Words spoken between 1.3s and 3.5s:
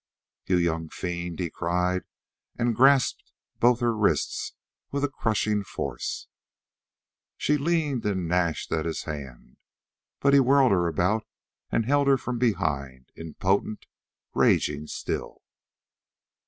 he cried, and grasped